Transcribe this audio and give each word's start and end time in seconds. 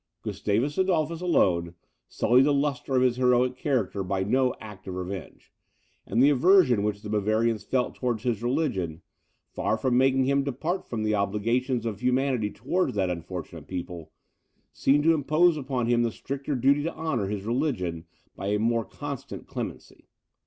Gustavus 0.23 0.79
Adolphus, 0.79 1.21
alone, 1.21 1.75
sullied 2.07 2.45
the 2.45 2.53
lustre 2.55 2.95
of 2.95 3.03
his 3.03 3.17
heroic 3.17 3.55
character 3.55 4.01
by 4.03 4.23
no 4.23 4.55
act 4.59 4.87
of 4.87 4.95
revenge; 4.95 5.53
and 6.07 6.23
the 6.23 6.31
aversion 6.31 6.81
which 6.81 7.03
the 7.03 7.09
Bavarians 7.11 7.63
felt 7.63 7.93
towards 7.93 8.23
his 8.23 8.41
religion, 8.41 9.03
far 9.51 9.77
from 9.77 9.99
making 9.99 10.23
him 10.25 10.43
depart 10.43 10.87
from 10.89 11.03
the 11.03 11.13
obligations 11.13 11.85
of 11.85 11.99
humanity 12.01 12.49
towards 12.49 12.95
that 12.95 13.11
unfortunate 13.11 13.67
people, 13.67 14.11
seemed 14.73 15.03
to 15.03 15.13
impose 15.13 15.55
upon 15.55 15.85
him 15.85 16.01
the 16.01 16.11
stricter 16.11 16.55
duty 16.55 16.81
to 16.81 16.95
honour 16.95 17.27
his 17.27 17.43
religion 17.45 18.05
by 18.35 18.47
a 18.47 18.57
more 18.57 18.83
constant 18.85 19.45
clemency. 19.45 20.07